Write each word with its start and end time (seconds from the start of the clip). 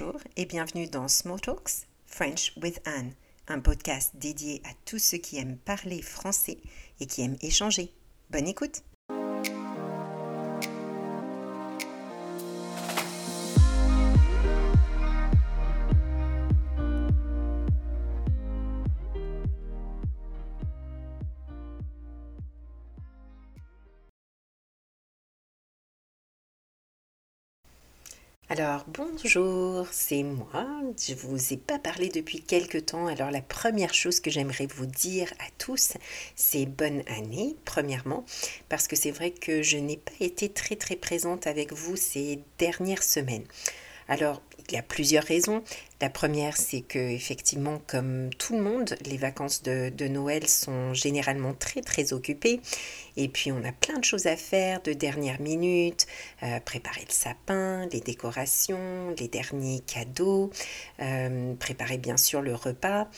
Bonjour 0.00 0.20
et 0.36 0.44
bienvenue 0.44 0.86
dans 0.86 1.08
Small 1.08 1.40
Talks 1.40 1.88
French 2.06 2.52
with 2.62 2.80
Anne, 2.84 3.14
un 3.48 3.58
podcast 3.58 4.12
dédié 4.14 4.62
à 4.64 4.70
tous 4.84 4.98
ceux 4.98 5.18
qui 5.18 5.38
aiment 5.38 5.56
parler 5.56 6.02
français 6.02 6.58
et 7.00 7.06
qui 7.06 7.22
aiment 7.22 7.38
échanger. 7.40 7.92
Bonne 8.30 8.46
écoute 8.46 8.82
Alors 28.58 28.84
bonjour, 28.88 29.86
c'est 29.92 30.24
moi. 30.24 30.66
Je 31.00 31.14
vous 31.14 31.52
ai 31.52 31.56
pas 31.56 31.78
parlé 31.78 32.08
depuis 32.08 32.42
quelque 32.42 32.78
temps. 32.78 33.06
Alors 33.06 33.30
la 33.30 33.40
première 33.40 33.94
chose 33.94 34.18
que 34.18 34.32
j'aimerais 34.32 34.66
vous 34.66 34.86
dire 34.86 35.32
à 35.38 35.48
tous, 35.58 35.92
c'est 36.34 36.66
bonne 36.66 37.04
année 37.06 37.54
premièrement 37.64 38.24
parce 38.68 38.88
que 38.88 38.96
c'est 38.96 39.12
vrai 39.12 39.30
que 39.30 39.62
je 39.62 39.76
n'ai 39.76 39.98
pas 39.98 40.10
été 40.18 40.48
très 40.48 40.74
très 40.74 40.96
présente 40.96 41.46
avec 41.46 41.72
vous 41.72 41.94
ces 41.94 42.40
dernières 42.58 43.04
semaines. 43.04 43.46
Alors, 44.08 44.42
il 44.68 44.74
y 44.74 44.78
a 44.78 44.82
plusieurs 44.82 45.24
raisons. 45.24 45.62
La 46.00 46.10
première, 46.10 46.56
c'est 46.56 46.82
que 46.82 46.98
effectivement, 46.98 47.80
comme 47.86 48.30
tout 48.38 48.54
le 48.54 48.62
monde, 48.62 48.96
les 49.06 49.16
vacances 49.16 49.62
de, 49.62 50.08
Noël 50.08 50.46
sont 50.46 50.94
généralement 50.94 51.54
très 51.54 51.80
très 51.80 52.12
occupées. 52.12 52.60
Et 53.16 53.28
puis, 53.28 53.50
on 53.50 53.64
a 53.64 53.72
plein 53.72 53.98
de 53.98 54.04
choses 54.04 54.26
à 54.26 54.36
faire 54.36 54.80
de 54.82 54.92
dernière 54.92 55.40
minute, 55.40 56.06
euh, 56.42 56.60
préparer 56.60 57.04
le 57.06 57.12
sapin, 57.12 57.86
les 57.92 58.00
décorations, 58.00 59.14
les 59.18 59.28
derniers 59.28 59.80
cadeaux, 59.80 60.50
euh, 61.00 61.54
préparer 61.54 61.98
bien 61.98 62.16
sûr 62.16 62.42
le 62.42 62.54
repas. 62.54 63.08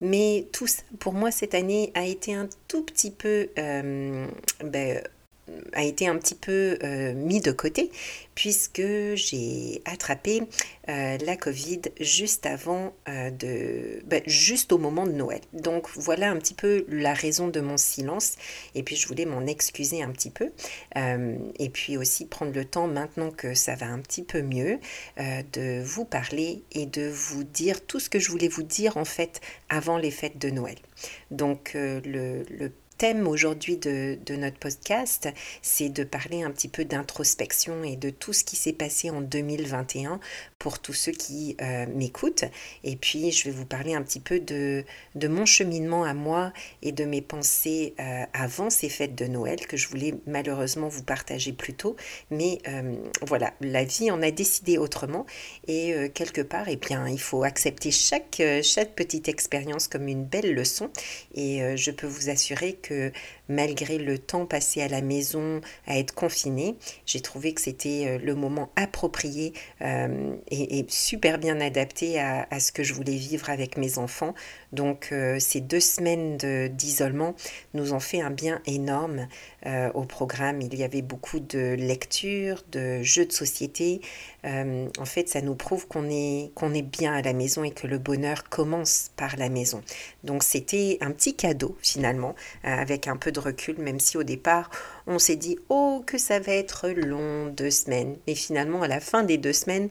Mais 0.00 0.48
tout 0.52 0.66
ça, 0.66 0.82
pour 0.98 1.12
moi, 1.12 1.30
cette 1.30 1.54
année 1.54 1.92
a 1.94 2.04
été 2.04 2.34
un 2.34 2.48
tout 2.68 2.82
petit 2.82 3.10
peu 3.10 3.48
euh, 3.58 4.26
ben, 4.64 5.02
a 5.72 5.82
été 5.82 6.06
un 6.06 6.16
petit 6.16 6.34
peu 6.34 6.78
euh, 6.82 7.12
mis 7.14 7.40
de 7.40 7.52
côté 7.52 7.90
puisque 8.34 8.82
j'ai 9.14 9.82
attrapé 9.84 10.42
euh, 10.88 11.18
la 11.18 11.36
Covid 11.36 11.82
juste 12.00 12.46
avant 12.46 12.92
euh, 13.08 13.30
de 13.30 14.02
ben, 14.06 14.22
juste 14.26 14.72
au 14.72 14.78
moment 14.78 15.06
de 15.06 15.12
Noël. 15.12 15.40
Donc 15.52 15.88
voilà 15.94 16.30
un 16.30 16.36
petit 16.36 16.54
peu 16.54 16.84
la 16.88 17.14
raison 17.14 17.48
de 17.48 17.60
mon 17.60 17.76
silence 17.76 18.36
et 18.74 18.82
puis 18.82 18.96
je 18.96 19.06
voulais 19.06 19.26
m'en 19.26 19.46
excuser 19.46 20.02
un 20.02 20.10
petit 20.10 20.30
peu 20.30 20.50
et 20.96 21.70
puis 21.70 21.96
aussi 21.96 22.26
prendre 22.26 22.52
le 22.52 22.64
temps 22.64 22.86
maintenant 22.86 23.30
que 23.30 23.54
ça 23.54 23.74
va 23.74 23.86
un 23.86 23.98
petit 23.98 24.22
peu 24.22 24.42
mieux 24.42 24.78
de 25.18 25.82
vous 25.82 26.04
parler 26.04 26.62
et 26.72 26.86
de 26.86 27.08
vous 27.08 27.44
dire 27.44 27.84
tout 27.84 28.00
ce 28.00 28.08
que 28.08 28.18
je 28.18 28.30
voulais 28.30 28.48
vous 28.48 28.62
dire 28.62 28.96
en 28.96 29.04
fait 29.04 29.40
avant 29.68 29.98
les 29.98 30.10
fêtes 30.10 30.38
de 30.38 30.50
Noël. 30.50 30.76
Donc 31.30 31.72
le, 31.74 32.42
le 32.48 32.70
thème 32.98 33.26
aujourd'hui 33.26 33.76
de, 33.76 34.18
notre 34.36 34.58
podcast, 34.58 35.28
c'est 35.62 35.88
de 35.88 36.04
parler 36.04 36.42
un 36.42 36.50
petit 36.50 36.68
peu 36.68 36.84
d'introspection 36.84 37.84
et 37.84 37.96
de 37.96 38.10
tout 38.10 38.32
ce 38.32 38.44
qui 38.44 38.56
s'est 38.56 38.72
passé 38.72 39.10
en 39.10 39.20
2021 39.20 40.20
pour 40.58 40.78
tous 40.78 40.92
ceux 40.92 41.12
qui 41.12 41.56
euh, 41.60 41.86
m'écoutent. 41.94 42.44
Et 42.84 42.96
puis, 42.96 43.32
je 43.32 43.44
vais 43.44 43.50
vous 43.50 43.66
parler 43.66 43.94
un 43.94 44.02
petit 44.02 44.20
peu 44.20 44.40
de, 44.40 44.84
mon 45.26 45.46
cheminement 45.46 46.04
à 46.04 46.14
moi 46.14 46.52
et 46.82 46.92
de 46.92 47.04
mes 47.04 47.20
pensées 47.20 47.94
euh, 48.00 48.24
avant 48.32 48.70
ces 48.70 48.88
fêtes 48.88 49.14
de 49.14 49.26
Noël 49.26 49.66
que 49.66 49.76
je 49.76 49.88
voulais 49.88 50.14
malheureusement 50.26 50.88
vous 50.88 51.02
partager 51.02 51.52
plus 51.52 51.74
tôt. 51.74 51.96
Mais 52.30 52.58
euh, 52.68 52.94
voilà, 53.22 53.54
la 53.60 53.84
vie 53.84 54.10
en 54.10 54.22
a 54.22 54.30
décidé 54.30 54.78
autrement. 54.78 55.26
Et 55.66 55.94
quelque 56.14 56.40
part, 56.40 56.68
eh 56.68 56.76
bien, 56.76 57.08
il 57.08 57.20
faut 57.20 57.42
accepter 57.42 57.90
chaque, 57.90 58.42
chaque 58.62 58.94
petite 58.94 59.28
expérience 59.28 59.88
comme 59.88 60.08
une 60.08 60.24
belle 60.24 60.54
leçon. 60.54 60.90
Et 61.34 61.76
je 61.76 61.90
peux 61.90 62.06
vous 62.06 62.30
assurer 62.30 62.78
que 62.84 63.12
malgré 63.48 63.98
le 63.98 64.18
temps 64.18 64.46
passé 64.46 64.82
à 64.82 64.88
la 64.88 65.00
maison, 65.00 65.60
à 65.86 65.98
être 65.98 66.14
confiné, 66.14 66.76
j'ai 67.06 67.20
trouvé 67.20 67.54
que 67.54 67.60
c'était 67.60 68.04
euh, 68.06 68.18
le 68.18 68.34
moment 68.34 68.70
approprié 68.76 69.54
euh, 69.80 70.36
et, 70.50 70.84
super 70.88 71.38
bien 71.38 71.60
adapté 71.60 72.20
à, 72.20 72.60
ce 72.60 72.72
que 72.72 72.82
je 72.82 72.92
voulais 72.92 73.16
vivre 73.16 73.48
avec 73.48 73.78
mes 73.78 73.98
enfants. 73.98 74.34
Donc 74.72 75.08
euh, 75.12 75.38
ces 75.38 75.60
deux 75.60 75.80
semaines 75.80 76.36
d'isolement 76.68 77.34
nous 77.72 77.94
ont 77.94 78.00
fait 78.00 78.20
un 78.20 78.30
bien 78.30 78.60
énorme 78.66 79.28
au 79.94 80.04
programme. 80.04 80.60
Il 80.60 80.74
y 80.74 80.84
avait 80.84 81.02
beaucoup 81.02 81.40
de 81.40 81.74
lectures, 81.74 82.62
de 82.72 83.02
jeux 83.02 83.26
de 83.26 83.32
société. 83.32 84.00
en 84.44 85.04
fait, 85.04 85.28
ça 85.28 85.40
nous 85.40 85.54
prouve 85.54 85.86
qu'on 85.86 86.10
est, 86.10 86.50
est 86.74 86.82
bien 86.82 87.14
à 87.14 87.22
la 87.22 87.32
maison 87.32 87.64
et 87.64 87.70
que 87.70 87.86
le 87.86 87.98
bonheur 87.98 88.44
commence 88.48 89.10
par 89.16 89.36
la 89.36 89.48
maison. 89.48 89.82
Donc 90.22 90.42
c'était 90.42 90.98
un 91.00 91.12
petit 91.12 91.34
cadeau 91.34 91.76
finalement, 91.80 92.34
avec 92.62 93.08
un 93.08 93.16
peu 93.16 93.32
de 93.32 93.40
recul, 93.40 93.78
même 93.78 94.00
si 94.00 94.16
au 94.16 94.22
départ, 94.22 94.70
on 95.06 95.18
s'est 95.18 95.36
dit, 95.36 95.58
oh, 95.68 96.02
que 96.06 96.18
ça 96.18 96.40
va 96.40 96.52
être 96.52 96.88
long, 96.88 97.46
deux 97.46 97.70
semaines. 97.70 98.16
Mais 98.26 98.34
finalement, 98.34 98.82
à 98.82 98.88
la 98.88 99.00
fin 99.00 99.22
des 99.22 99.36
deux 99.36 99.52
semaines, 99.52 99.88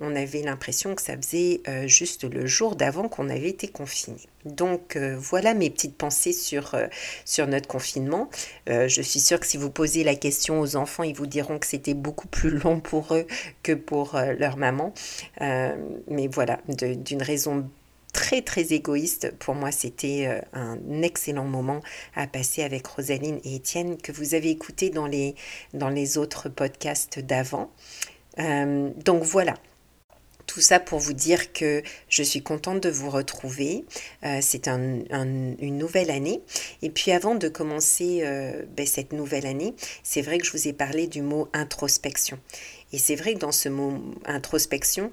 on 0.00 0.14
avait 0.16 0.42
l'impression 0.42 0.94
que 0.94 1.02
ça 1.02 1.16
faisait 1.16 1.60
euh, 1.68 1.86
juste 1.86 2.24
le 2.24 2.46
jour 2.46 2.76
d'avant 2.76 3.08
qu'on 3.08 3.28
avait 3.28 3.48
été 3.48 3.68
confiné. 3.68 4.18
Donc 4.44 4.96
euh, 4.96 5.16
voilà 5.18 5.54
mes 5.54 5.70
petites 5.70 5.96
pensées 5.96 6.32
sur, 6.32 6.74
euh, 6.74 6.86
sur 7.24 7.46
notre 7.46 7.68
confinement. 7.68 8.28
je 8.66 9.02
suis 9.02 9.20
sûre 9.20 9.40
que 9.40 9.46
si 9.46 9.56
vous 9.56 9.70
posez 9.70 10.04
la 10.04 10.14
question 10.14 10.60
aux 10.60 10.76
enfants, 10.76 11.02
ils 11.02 11.14
vous 11.14 11.26
diront 11.26 11.58
que 11.58 11.66
c'était 11.66 11.94
beaucoup 11.94 12.28
plus 12.28 12.50
long 12.64 12.80
pour 12.80 13.14
eux 13.14 13.26
que 13.62 13.72
pour 13.72 14.18
leur 14.38 14.56
maman. 14.56 14.92
mais 15.40 16.28
voilà, 16.28 16.60
d'une 16.68 17.22
raison 17.22 17.68
très 18.16 18.40
très 18.40 18.72
égoïste. 18.72 19.30
Pour 19.38 19.54
moi, 19.54 19.70
c'était 19.70 20.26
euh, 20.26 20.40
un 20.54 21.02
excellent 21.02 21.44
moment 21.44 21.82
à 22.14 22.26
passer 22.26 22.62
avec 22.62 22.86
Rosaline 22.86 23.40
et 23.44 23.56
Étienne 23.56 23.98
que 23.98 24.10
vous 24.10 24.34
avez 24.34 24.48
écouté 24.48 24.88
dans 24.88 25.06
les, 25.06 25.34
dans 25.74 25.90
les 25.90 26.16
autres 26.16 26.48
podcasts 26.48 27.18
d'avant. 27.18 27.70
Euh, 28.38 28.88
donc 29.04 29.22
voilà, 29.22 29.52
tout 30.46 30.62
ça 30.62 30.80
pour 30.80 30.98
vous 30.98 31.12
dire 31.12 31.52
que 31.52 31.82
je 32.08 32.22
suis 32.22 32.42
contente 32.42 32.82
de 32.82 32.88
vous 32.88 33.10
retrouver. 33.10 33.84
Euh, 34.24 34.38
c'est 34.40 34.66
une 34.66 35.76
nouvelle 35.76 36.10
année. 36.10 36.40
Et 36.80 36.88
puis 36.88 37.12
avant 37.12 37.34
de 37.34 37.48
commencer 37.48 38.24
ben, 38.74 38.86
cette 38.86 39.12
nouvelle 39.12 39.46
année, 39.46 39.74
c'est 40.02 40.22
vrai 40.22 40.38
que 40.38 40.46
je 40.46 40.52
vous 40.52 40.68
ai 40.68 40.72
parlé 40.72 41.06
du 41.06 41.20
mot 41.20 41.48
introspection. 41.52 42.38
Et 42.92 42.98
c'est 42.98 43.16
vrai 43.16 43.34
que 43.34 43.40
dans 43.40 43.52
ce 43.52 43.68
mot 43.68 44.00
introspection, 44.24 45.10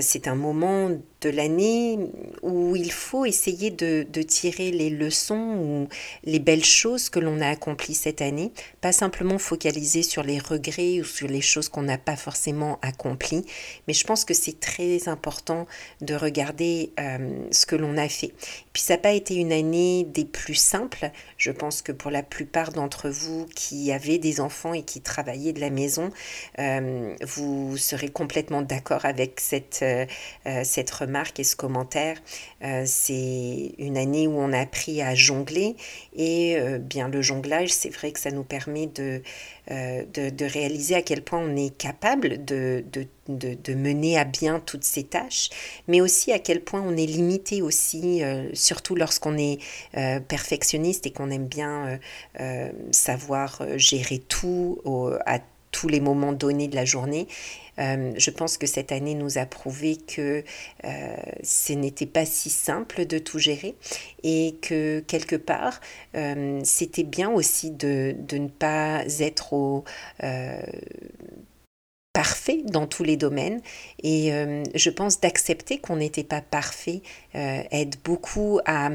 c'est 0.00 0.28
un 0.28 0.34
moment 0.34 0.90
de 1.20 1.28
l'année 1.28 1.98
où 2.42 2.76
il 2.76 2.92
faut 2.92 3.24
essayer 3.24 3.70
de, 3.70 4.04
tirer 4.22 4.70
les 4.70 4.90
leçons 4.90 5.56
ou 5.58 5.88
les 6.24 6.38
belles 6.38 6.64
choses 6.64 7.08
que 7.10 7.18
l'on 7.18 7.40
a 7.40 7.48
accomplies 7.48 7.94
cette 7.94 8.22
année, 8.22 8.52
pas 8.80 8.92
simplement 8.92 9.38
focaliser 9.38 10.02
sur 10.02 10.22
les 10.22 10.38
regrets 10.38 11.00
ou 11.00 11.04
sur 11.04 11.28
les 11.28 11.40
choses 11.40 11.68
qu'on 11.68 11.82
n'a 11.82 11.98
pas 11.98 12.16
forcément 12.16 12.78
accomplies, 12.82 13.44
mais 13.86 13.94
je 13.94 14.04
pense 14.04 14.24
que 14.24 14.34
c'est 14.34 14.60
très 14.60 15.08
important 15.08 15.66
de 16.00 16.14
regarder 16.14 16.92
euh, 17.00 17.46
ce 17.50 17.66
que 17.66 17.76
l'on 17.76 17.96
a 17.96 18.08
fait. 18.08 18.32
Puis 18.72 18.82
ça 18.82 18.94
n'a 18.94 18.98
pas 18.98 19.12
été 19.12 19.34
une 19.34 19.52
année 19.52 20.04
des 20.04 20.24
plus 20.24 20.54
simples, 20.54 21.10
je 21.36 21.50
pense 21.50 21.82
que 21.82 21.92
pour 21.92 22.10
la 22.10 22.22
plupart 22.22 22.72
d'entre 22.72 23.08
vous 23.08 23.46
qui 23.54 23.92
avez 23.92 24.18
des 24.18 24.40
enfants 24.40 24.74
et 24.74 24.82
qui 24.82 25.00
travaillez 25.00 25.52
de 25.52 25.60
la 25.60 25.70
maison, 25.70 26.10
euh, 26.58 26.99
vous 27.26 27.76
serez 27.76 28.08
complètement 28.08 28.62
d'accord 28.62 29.04
avec 29.04 29.40
cette, 29.40 29.80
euh, 29.82 30.06
cette 30.64 30.90
remarque 30.90 31.10
marque 31.10 31.40
et 31.40 31.44
ce 31.44 31.56
commentaire. 31.56 32.16
Euh, 32.62 32.84
c'est 32.86 33.74
une 33.78 33.98
année 33.98 34.26
où 34.26 34.38
on 34.38 34.52
a 34.52 34.60
appris 34.60 35.02
à 35.02 35.14
jongler 35.14 35.76
et 36.16 36.56
euh, 36.56 36.78
bien 36.78 37.08
le 37.08 37.20
jonglage, 37.20 37.70
c'est 37.70 37.90
vrai 37.90 38.12
que 38.12 38.20
ça 38.20 38.30
nous 38.30 38.44
permet 38.44 38.86
de, 38.86 39.22
euh, 39.70 40.04
de, 40.14 40.44
réaliser 40.44 40.94
à 40.94 41.02
quel 41.02 41.22
point 41.22 41.40
on 41.40 41.56
est 41.56 41.76
capable 41.76 42.44
de, 42.44 42.82
de, 42.92 43.06
de, 43.28 43.74
mener 43.74 44.18
à 44.18 44.24
bien 44.24 44.60
toutes 44.60 44.84
ces 44.84 45.04
tâches, 45.04 45.50
mais 45.88 46.00
aussi 46.00 46.32
à 46.32 46.38
quel 46.38 46.62
point 46.62 46.82
on 46.84 46.96
est 46.96 47.06
limité 47.06 47.62
aussi, 47.62 48.22
surtout 48.52 48.96
lorsqu'on 48.96 49.38
est 49.38 49.58
perfectionniste 50.26 51.06
et 51.06 51.12
qu'on 51.12 51.30
aime 51.30 51.46
bien 51.46 52.00
savoir 52.90 53.62
gérer 53.76 54.18
tout 54.18 54.80
à 55.26 55.38
tous 55.70 55.88
les 55.88 56.00
moments 56.00 56.32
donnés 56.32 56.68
de 56.68 56.76
la 56.76 56.84
journée. 56.84 57.28
Euh, 57.78 58.12
je 58.16 58.30
pense 58.30 58.58
que 58.58 58.66
cette 58.66 58.92
année 58.92 59.14
nous 59.14 59.38
a 59.38 59.46
prouvé 59.46 59.96
que 59.96 60.44
euh, 60.84 61.16
ce 61.42 61.72
n'était 61.72 62.06
pas 62.06 62.26
si 62.26 62.50
simple 62.50 63.06
de 63.06 63.18
tout 63.18 63.38
gérer 63.38 63.74
et 64.22 64.56
que 64.60 65.00
quelque 65.06 65.36
part, 65.36 65.80
euh, 66.14 66.60
c'était 66.64 67.04
bien 67.04 67.30
aussi 67.30 67.70
de, 67.70 68.14
de, 68.18 68.38
ne 68.38 68.48
pas 68.48 69.02
être 69.20 69.84
parfait 72.12 72.62
dans 72.64 72.86
tous 72.86 73.04
les 73.04 73.16
domaines 73.16 73.62
et 74.02 74.30
je 74.74 74.90
pense 74.90 75.20
d'accepter 75.20 75.78
qu'on 75.78 75.96
n'était 75.96 76.24
pas 76.24 76.40
parfait 76.40 77.02
aide 77.34 77.96
beaucoup 78.04 78.60
à 78.66 78.90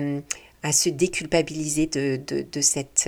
à 0.65 0.71
se 0.71 0.89
déculpabiliser 0.89 1.85
de, 1.85 2.19
de, 2.25 2.61
cette, 2.61 3.07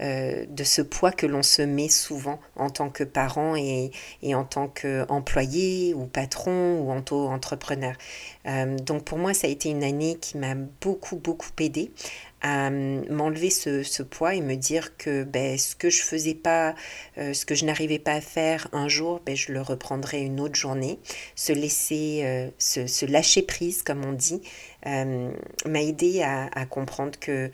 de 0.00 0.64
ce 0.64 0.80
poids 0.80 1.12
que 1.12 1.26
l'on 1.26 1.42
se 1.42 1.60
met 1.60 1.90
souvent 1.90 2.40
en 2.56 2.70
tant 2.70 2.88
que 2.88 3.04
parent 3.04 3.54
et, 3.54 3.90
et 4.22 4.34
en 4.34 4.44
tant 4.44 4.68
qu'employé 4.68 5.92
ou 5.92 6.06
patron 6.06 6.80
ou 6.80 6.90
auto-entrepreneur. 6.90 7.94
donc 8.80 9.04
pour 9.04 9.18
moi, 9.18 9.34
ça 9.34 9.46
a 9.46 9.50
été 9.50 9.68
une 9.68 9.84
année 9.84 10.16
qui 10.18 10.38
m'a 10.38 10.54
beaucoup, 10.54 11.16
beaucoup 11.16 11.50
aidé 11.60 11.90
à 12.42 12.70
m'enlever 12.70 13.50
ce, 13.50 14.02
poids 14.02 14.34
et 14.34 14.40
me 14.40 14.56
dire 14.56 14.96
que 14.96 15.24
ben, 15.24 15.58
ce 15.58 15.74
que 15.74 15.90
je 15.90 16.02
faisais 16.02 16.34
pas, 16.34 16.74
euh, 17.18 17.32
ce 17.32 17.46
que 17.46 17.54
je 17.54 17.64
n'arrivais 17.64 17.98
pas 17.98 18.12
à 18.12 18.20
faire 18.20 18.68
un 18.72 18.88
jour, 18.88 19.20
ben, 19.24 19.34
je 19.34 19.52
le 19.52 19.62
reprendrai 19.62 20.22
une 20.22 20.40
autre 20.40 20.54
journée. 20.54 20.98
Se 21.34 21.52
laisser, 21.52 22.22
euh, 22.24 22.50
se, 22.58 23.06
lâcher 23.06 23.42
prise, 23.42 23.82
comme 23.82 24.04
on 24.04 24.12
dit, 24.12 24.42
euh, 24.86 25.30
m'a 25.64 25.82
aidé 25.82 26.22
à, 26.22 26.46
à, 26.52 26.66
comprendre 26.66 27.18
que 27.18 27.50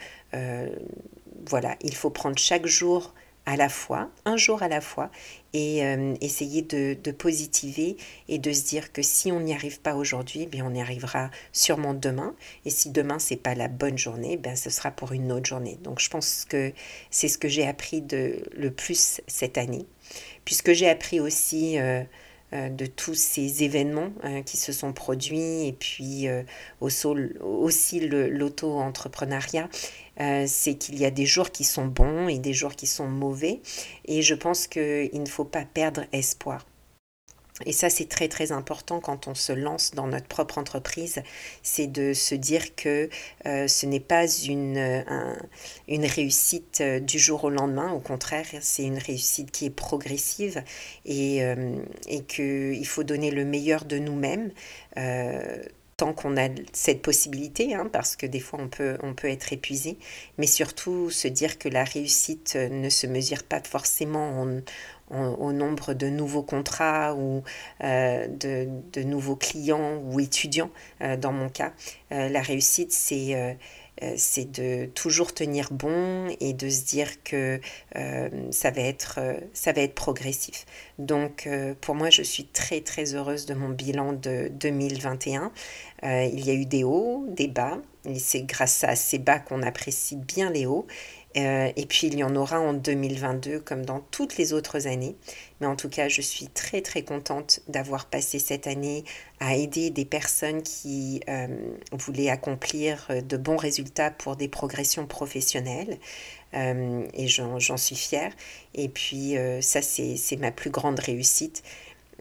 voilà, 1.47 1.77
il 1.83 1.95
faut 1.95 2.11
prendre 2.11 2.39
chaque 2.39 2.67
jour 2.67 3.15
à 3.45 3.57
la 3.57 3.69
fois, 3.69 4.11
un 4.25 4.37
jour 4.37 4.63
à 4.63 4.69
la 4.69 4.81
fois, 4.81 5.11
et 5.53 5.85
euh, 5.85 6.15
essayer 6.21 6.63
de, 6.63 7.11
positiver 7.11 7.97
et 8.29 8.39
de 8.39 8.53
se 8.53 8.65
dire 8.65 8.93
que 8.93 9.03
si 9.03 9.33
on 9.33 9.41
n'y 9.41 9.53
arrive 9.53 9.81
pas 9.81 9.95
aujourd'hui, 9.95 10.47
bien 10.47 10.65
on 10.67 10.75
y 10.75 10.81
arrivera 10.81 11.31
sûrement 11.53 11.95
demain. 11.95 12.35
Et 12.65 12.71
si 12.71 12.91
demain 12.91 13.19
c'est 13.19 13.37
pas 13.37 13.55
la 13.55 13.69
bonne 13.69 13.99
journée, 13.99 14.37
ben 14.37 14.57
ce 14.57 14.71
sera 14.71 14.91
pour 14.91 15.13
une 15.13 15.33
autre 15.33 15.47
journée. 15.47 15.79
Donc 15.83 16.01
je 16.01 16.09
pense 16.09 16.45
que 16.49 16.73
c'est 17.11 17.29
ce 17.29 17.39
que 17.39 17.49
j'ai 17.49 17.67
appris 17.67 18.01
de 18.01 18.43
le 18.57 18.71
plus 18.71 19.21
cette 19.27 19.59
année, 19.59 19.87
puisque 20.45 20.73
j'ai 20.73 20.89
appris 20.89 21.21
aussi 21.21 21.79
euh, 21.79 22.03
de 22.53 22.87
tous 22.87 23.15
ces 23.15 23.63
événements 23.63 24.11
hein, 24.23 24.43
qui 24.43 24.57
se 24.57 24.73
sont 24.73 24.93
produits 24.93 25.67
et 25.67 25.73
puis 25.73 26.29
euh, 26.29 26.43
aussi 26.81 28.01
l'auto-entrepreneuriat, 28.01 29.69
euh, 30.21 30.45
c'est 30.47 30.75
qu'il 30.75 30.99
y 30.99 31.05
a 31.05 31.11
des 31.11 31.27
jours 31.27 31.51
qui 31.51 31.65
sont 31.65 31.87
bons 31.87 32.29
et 32.29 32.39
des 32.39 32.53
jours 32.53 32.75
qui 32.75 32.87
sont 32.87 33.09
mauvais 33.09 33.61
et 34.05 34.23
je 34.23 34.35
pense 34.35 34.67
qu'il 34.67 35.11
ne 35.13 35.29
faut 35.29 35.45
pas 35.45 35.65
perdre 35.65 36.05
espoir. 36.13 36.67
Et 37.67 37.73
ça, 37.73 37.91
c'est 37.91 38.09
très 38.09 38.29
très 38.29 38.53
important 38.53 39.01
quand 39.01 39.29
on 39.29 39.35
se 39.35 39.53
lance 39.53 39.93
dans 39.93 40.07
notre 40.07 40.27
propre 40.27 40.59
entreprise, 40.59 41.23
c'est 41.63 41.87
de 41.87 42.13
se 42.13 42.35
dire 42.35 42.75
que 42.75 43.09
euh, 43.47 43.69
ce 43.69 43.87
n'est 43.87 44.01
pas 44.01 44.27
une, 44.27 44.77
euh, 44.77 45.35
une 45.89 46.05
réussite 46.05 46.81
euh, 46.81 47.01
du 47.01 47.19
jour 47.19 47.45
au 47.45 47.51
lendemain, 47.51 47.93
au 47.93 48.01
contraire, 48.01 48.47
c'est 48.61 48.85
une 48.85 48.99
réussite 48.99 49.51
qui 49.51 49.67
est 49.67 49.71
progressive 49.71 50.63
et, 51.05 51.41
et 52.09 52.23
qu'il 52.25 52.87
faut 52.87 53.05
donner 53.05 53.31
le 53.31 53.45
meilleur 53.45 53.85
de 53.85 53.99
nous-mêmes 53.99 54.51
tant 56.03 56.15
qu'on 56.15 56.37
a 56.37 56.49
cette 56.73 57.01
possibilité, 57.01 57.77
hein, 57.77 57.89
parce 57.93 58.17
que 58.17 58.27
des 58.27 58.41
fois 58.41 58.59
on 58.61 58.67
peut, 58.67 58.99
on 59.05 59.15
peut 59.15 59.29
être 59.29 59.53
épuisé, 59.53 59.99
mais 60.37 60.49
surtout 60.49 61.11
se 61.11 61.29
dire 61.29 61.61
que 61.61 61.69
la 61.69 61.85
réussite 61.85 62.57
ne 62.57 62.89
se 62.89 63.07
mesure 63.07 63.45
pas 63.45 63.61
forcément 63.63 64.43
en, 64.43 64.63
au 65.13 65.53
nombre 65.53 65.95
de 65.95 66.09
nouveaux 66.09 66.43
contrats 66.43 67.15
ou 67.15 67.45
euh, 67.85 68.27
de, 68.27 69.03
nouveaux 69.05 69.37
clients 69.37 70.03
ou 70.05 70.19
étudiants 70.19 70.71
euh, 71.03 71.17
dans 71.17 71.33
mon 71.33 71.49
cas. 71.49 71.73
Euh, 72.11 72.29
la 72.29 72.43
réussite, 72.43 72.91
c'est 72.91 73.57
c'est 74.17 74.51
de 74.51 74.87
toujours 74.87 75.33
tenir 75.33 75.69
bon 75.71 76.35
et 76.41 76.55
de 76.55 76.69
se 76.69 76.85
dire 76.85 77.23
que 77.23 77.61
ça, 78.51 78.71
va 78.71 78.81
être, 78.81 79.21
ça 79.53 79.73
va 79.73 79.83
être 79.83 79.95
progressif. 79.95 80.67
Donc 80.99 81.49
pour 81.81 81.95
moi, 81.95 82.11
je 82.11 82.23
suis 82.23 82.47
très 82.47 82.81
très 82.81 83.15
heureuse 83.15 83.47
de 83.47 83.55
mon 83.55 83.69
bilan 83.69 84.13
de 84.13 84.51
2021. 84.53 85.53
il 86.03 86.45
y 86.45 86.51
a 86.51 86.55
eu 86.55 86.67
des 86.67 86.85
hauts, 86.85 87.27
des 87.29 87.49
bas, 87.49 87.79
et 88.05 88.19
c'est 88.19 88.43
grâce 88.43 88.83
à 88.85 88.97
ces 88.97 89.19
bas 89.19 89.39
qu'on 89.39 89.63
apprécie 89.63 90.17
bien 90.17 90.51
les 90.51 90.67
hauts. 90.67 90.87
Euh, 91.37 91.73
et 91.77 91.87
puis 91.87 92.09
il 92.09 92.19
y 92.19 92.25
en 92.25 92.37
aura 92.37 92.61
en 92.61 92.75
2022 92.75 93.61
comme 93.61 93.85
dans 93.85 94.01
toutes 94.11 94.37
les 94.37 94.53
autres 94.53 94.87
années. 94.87 95.17
Mais 95.61 95.67
en 95.67 95.77
tout 95.77 95.89
cas, 95.89 96.09
je 96.09 96.21
suis 96.21 96.49
très 96.49 96.83
très 96.83 97.03
contente 97.03 97.61
d'avoir 97.69 98.07
passé 98.07 98.39
cette 98.39 98.67
année 98.67 99.05
à 99.41 99.57
aider 99.57 99.91
des 99.91 100.05
personnes 100.05 100.63
qui 100.63 101.21
euh, 101.29 101.47
voulaient 101.93 102.29
accomplir 102.29 103.07
euh, 103.11 103.21
de 103.21 103.37
bons 103.37 103.57
résultats 103.57 104.11
pour 104.11 104.37
des 104.37 104.49
progressions 104.49 105.07
professionnelles. 105.07 105.99
et 106.55 107.29
j'en 107.29 107.77
suis 107.79 107.97
fière. 107.97 108.31
Et 108.75 108.91
puis 108.91 109.37
ça, 109.63 109.81
c'est 109.81 110.37
ma 110.39 110.51
plus 110.51 110.69
grande 110.69 111.01
réussite. 111.01 111.63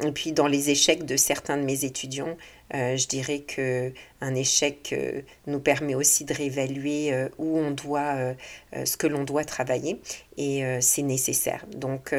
Et 0.03 0.11
puis 0.11 0.31
dans 0.31 0.47
les 0.47 0.69
échecs 0.69 1.05
de 1.05 1.15
certains 1.15 1.57
de 1.57 1.63
mes 1.63 1.85
étudiants, 1.85 2.37
euh, 2.73 2.95
je 2.95 3.07
dirais 3.07 3.39
que 3.39 3.91
un 4.21 4.33
échec 4.35 4.93
euh, 4.93 5.21
nous 5.47 5.59
permet 5.59 5.95
aussi 5.95 6.23
de 6.23 6.33
réévaluer 6.33 7.13
euh, 7.13 7.27
où 7.37 7.57
on 7.57 7.71
doit, 7.71 8.15
ce 8.85 8.97
que 8.97 9.07
l'on 9.07 9.23
doit 9.23 9.43
travailler, 9.43 9.99
et 10.37 10.63
c'est 10.79 11.01
nécessaire. 11.01 11.65
Donc 11.75 12.15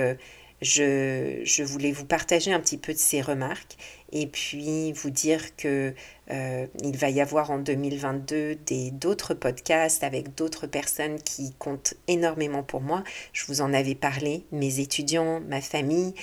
je, 0.61 1.41
je, 1.45 1.63
voulais 1.63 1.93
vous 1.93 2.05
partager 2.05 2.53
un 2.53 2.61
petit 2.61 2.77
peu 2.77 2.93
de 2.93 2.99
ces 2.99 3.21
remarques 3.21 3.77
et 4.13 4.27
puis 4.27 4.93
vous 4.93 5.11
dire 5.11 5.57
que 5.57 5.95
il 6.31 6.97
va 6.97 7.11
y 7.11 7.21
avoir 7.21 7.51
en 7.51 7.59
2022 7.59 8.59
d'autres 8.93 9.35
podcasts 9.35 10.05
avec 10.05 10.35
d'autres 10.35 10.67
personnes 10.67 11.21
qui 11.21 11.53
comptent 11.59 11.95
énormément 12.09 12.63
pour 12.63 12.81
moi. 12.81 13.03
Je 13.33 13.45
vous 13.47 13.61
en 13.61 13.73
avais 13.73 13.95
parlé, 13.95 14.45
mes 14.53 14.81
étudiants, 14.81 15.41
ma 15.41 15.61
famille. 15.61 16.15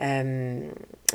Euh, 0.00 0.60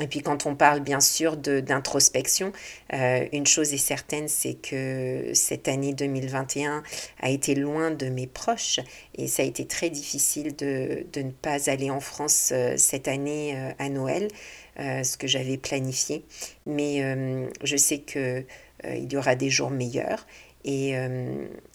et 0.00 0.06
puis 0.06 0.20
quand 0.20 0.46
on 0.46 0.54
parle 0.54 0.80
bien 0.80 1.00
sûr 1.00 1.36
d'introspection, 1.36 2.52
euh, 2.92 3.26
une 3.32 3.46
chose 3.46 3.74
est 3.74 3.78
certaine, 3.78 4.28
c'est 4.28 4.54
que 4.54 5.32
cette 5.34 5.68
année 5.68 5.92
2021 5.92 6.82
a 7.20 7.30
été 7.30 7.54
loin 7.54 7.90
de 7.90 8.08
mes 8.08 8.26
proches 8.26 8.80
et 9.16 9.28
ça 9.28 9.42
a 9.42 9.46
été 9.46 9.66
très 9.66 9.90
difficile 9.90 10.56
de, 10.56 11.06
de 11.12 11.22
ne 11.22 11.30
pas 11.30 11.70
aller 11.70 11.90
en 11.90 12.00
France 12.00 12.50
euh, 12.52 12.76
cette 12.76 13.08
année 13.08 13.56
à 13.78 13.88
Noël, 13.88 14.28
ce 14.78 15.16
que 15.16 15.26
j'avais 15.26 15.58
planifié. 15.58 16.24
Mais 16.64 17.02
je 17.62 17.76
sais 17.76 17.98
qu'il 17.98 18.46
il 18.88 19.12
y 19.12 19.16
aura 19.16 19.34
des 19.34 19.50
jours 19.50 19.70
meilleurs 19.70 20.26
et, 20.64 20.94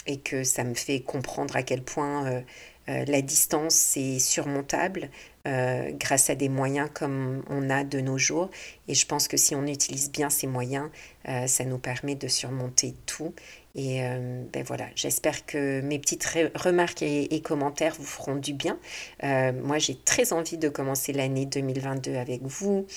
et, 0.07 0.17
que 0.23 0.43
ça 0.43 0.63
me 0.63 0.73
fait 0.73 1.01
comprendre 1.01 1.55
à 1.55 1.61
quel 1.61 1.83
point 1.83 2.43
la 2.87 3.21
distance 3.21 3.95
est 3.97 4.19
surmontable, 4.19 5.09
euh, 5.47 5.91
grâce 5.93 6.31
à 6.31 6.35
des 6.35 6.49
moyens 6.49 6.89
comme 6.93 7.43
on 7.49 7.69
a 7.69 7.83
de 7.83 7.99
nos 7.99 8.17
jours. 8.17 8.49
Et 8.87 8.95
je 8.95 9.05
pense 9.05 9.27
que 9.27 9.37
si 9.37 9.53
on 9.53 9.67
utilise 9.67 10.11
bien 10.11 10.29
ces 10.31 10.47
moyens, 10.47 10.89
euh, 11.27 11.45
ça 11.45 11.65
nous 11.65 11.77
permet 11.77 12.15
de 12.15 12.27
surmonter 12.27 12.95
tout. 13.05 13.33
Et 13.75 14.03
euh, 14.03 14.43
ben 14.51 14.63
voilà, 14.63 14.87
j'espère 14.95 15.45
que 15.45 15.81
mes 15.81 15.99
petites 15.99 16.25
remarques 16.55 17.03
et, 17.03 17.41
commentaires 17.41 17.95
vous 17.99 18.05
feront 18.05 18.35
du 18.35 18.53
bien. 18.53 18.79
moi, 19.21 19.77
j'ai 19.77 19.95
très 19.95 20.33
envie 20.33 20.57
de 20.57 20.69
commencer 20.69 21.13
l'année 21.13 21.45
2022 21.45 22.15
avec 22.15 22.41
vous, 22.41 22.87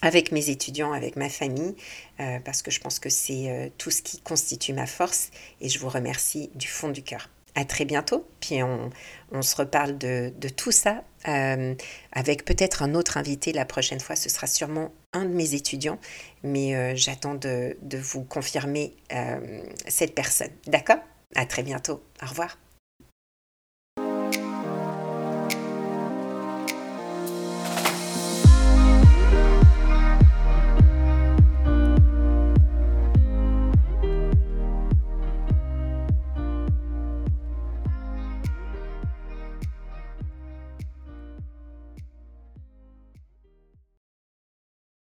avec 0.00 0.32
mes 0.32 0.48
étudiants, 0.48 0.92
avec 0.92 1.16
ma 1.16 1.28
famille, 1.28 1.74
parce 2.44 2.62
que 2.62 2.70
je 2.70 2.80
pense 2.80 3.00
que 3.00 3.10
c'est 3.10 3.72
tout 3.78 3.90
ce 3.90 4.00
qui 4.00 4.20
constitue 4.20 4.72
ma 4.72 4.86
force. 4.86 5.30
Et 5.60 5.68
je 5.68 5.78
vous 5.80 5.88
remercie 5.88 6.50
du 6.54 6.68
fond 6.68 6.88
du 6.88 7.02
cœur 7.02 7.28
à 7.56 7.64
très 7.64 7.84
bientôt. 7.84 8.28
Puis 8.38 8.62
on, 8.62 8.92
se 9.42 9.56
reparle 9.56 9.98
de, 9.98 10.30
tout 10.56 10.70
ça 10.70 11.02
euh, 11.26 11.74
avec 12.12 12.44
peut-être 12.44 12.82
un 12.82 12.94
autre 12.94 13.16
invité 13.16 13.52
la 13.52 13.64
prochaine 13.64 13.98
fois. 13.98 14.14
Ce 14.14 14.28
sera 14.28 14.46
sûrement 14.46 14.92
un 15.12 15.24
de 15.24 15.34
mes 15.34 15.54
étudiants, 15.54 15.98
mais 16.44 16.76
euh, 16.76 16.94
j'attends 16.94 17.34
de, 17.34 17.76
vous 17.94 18.22
confirmer 18.22 18.94
euh, 19.12 19.62
cette 19.88 20.14
personne. 20.14 20.50
D'accord? 20.66 21.00
À 21.34 21.46
très 21.46 21.62
bientôt. 21.62 22.02
Au 22.22 22.26
revoir. 22.26 22.56